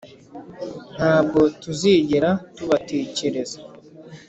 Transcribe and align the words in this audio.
ntabwo 0.95 1.39
tuzigera 1.61 2.29
tubatekereza 2.55 3.57